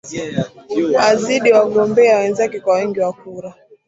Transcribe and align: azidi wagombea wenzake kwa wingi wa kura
azidi 1.07 1.49
wagombea 1.55 2.19
wenzake 2.19 2.59
kwa 2.59 2.77
wingi 2.79 2.99
wa 2.99 3.13
kura 3.13 3.53